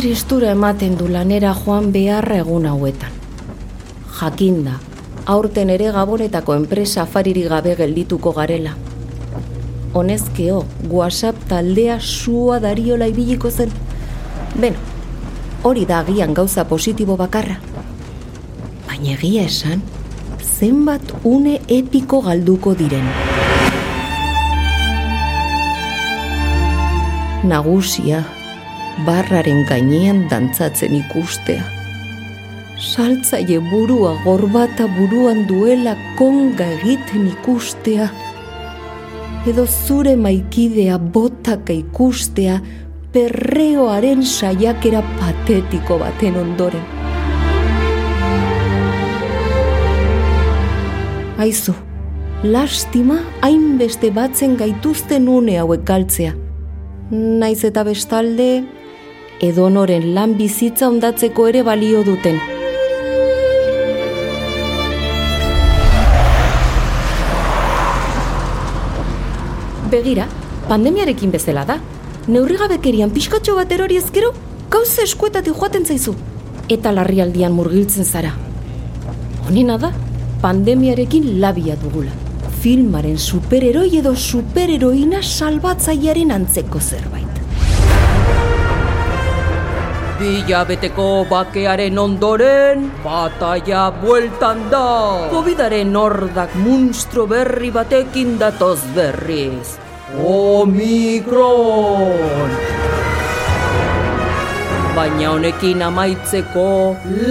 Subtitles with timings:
[0.00, 3.12] tristura ematen du lanera joan beharra egun hauetan.
[4.16, 4.78] Jakinda,
[5.28, 8.72] aurten ere gabonetako enpresa afaririk gabe geldituko garela.
[9.92, 13.76] Honezkeo, WhatsApp taldea sua dariola ibiliko zen.
[14.56, 14.80] Beno,
[15.68, 17.60] hori da agian gauza positibo bakarra.
[18.88, 19.84] Baina egia esan,
[20.40, 23.04] zenbat une epiko galduko diren.
[27.44, 28.24] Nagusia,
[29.06, 31.62] barraren gainean dantzatzen ikustea.
[32.80, 38.08] Saltzaile burua gorbata buruan duela konga egiten ikustea.
[39.48, 42.60] Edo zure maikidea botaka ikustea
[43.12, 46.84] perreoaren saiakera patetiko baten ondoren.
[51.40, 51.72] Aizu,
[52.44, 56.34] lastima hainbeste batzen gaituzten une hauek galtzea.
[57.10, 58.50] Naiz eta bestalde,
[59.40, 62.36] edonoren lan bizitza ondatzeko ere balio duten.
[69.90, 70.26] Begira,
[70.68, 71.80] pandemiarekin bezala da.
[72.30, 74.30] Neurrigabekerian pixkatxo bat erori ezkero,
[74.70, 76.14] gauza eskuetatik joaten zaizu.
[76.70, 78.30] Eta larrialdian murgiltzen zara.
[79.48, 79.90] Honena da,
[80.44, 82.12] pandemiarekin labia dugula.
[82.60, 87.40] Filmaren superheroi edo superheroina salbatzailearen antzeko zerbait.
[90.20, 95.30] Bila beteko bakearen ondoren, bataia bueltan da.
[95.32, 99.80] Covidaren hordak munstro berri batekin datoz berriz.
[100.20, 101.40] Omikron!
[104.92, 106.68] Baina honekin amaitzeko,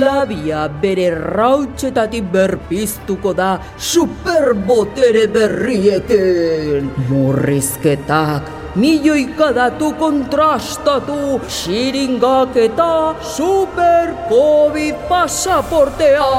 [0.01, 6.89] labia bere rautxetatik berpiztuko da superbotere berriekin.
[7.11, 16.29] Murrizketak, milioika datu kontrastatu, xiringak eta super covid pasaportea.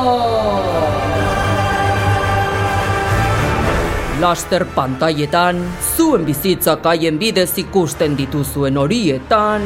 [4.21, 5.61] Laster pantaietan,
[5.97, 9.65] zuen bizitzak haien bidez ikusten dituzuen horietan,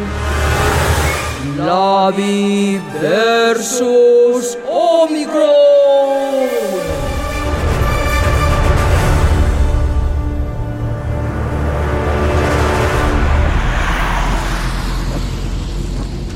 [1.58, 5.83] Labi versus Omicron!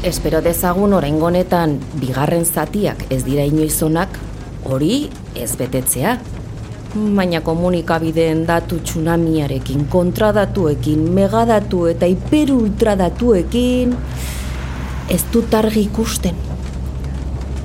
[0.07, 4.13] Espero dezagun orain honetan bigarren zatiak ez dira inoizonak,
[4.71, 6.13] hori ez betetzea.
[6.95, 13.97] Baina komunikabideen datu tsunamiarekin, kontradatuekin, megadatu eta hiperultradatuekin
[15.11, 16.39] ez dut argi ikusten.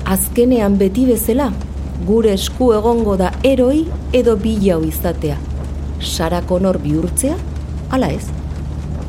[0.04, 1.52] Azkenean beti bezala,
[2.08, 5.38] gure esku egongo da eroi edo bilau izatea.
[6.02, 7.38] Sara Connor bihurtzea,
[7.94, 8.26] ala ez?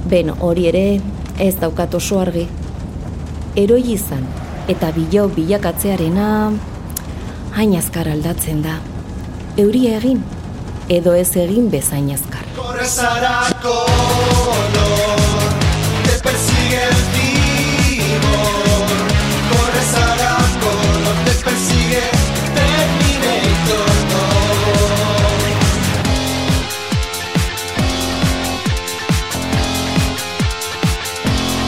[0.06, 0.86] Ben hori ere
[1.42, 2.46] ez daukat oso argi.
[3.56, 4.26] Eroi izan
[4.68, 6.52] eta bilau bilakatzearena
[7.56, 8.74] hain azkar aldatzen da.
[9.64, 10.20] Euria egin
[10.92, 12.44] edo ez egin bezain azkar.
[12.58, 15.48] Corre Sarah Connor,
[16.04, 18.92] te persigue el timor.
[19.54, 22.04] Corre Sarah Connor, te persigue
[22.60, 24.20] Terminator 2.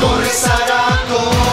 [0.04, 1.47] Corre Sarah Connor.